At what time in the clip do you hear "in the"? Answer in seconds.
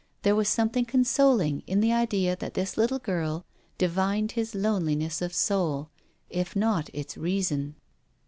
1.67-1.93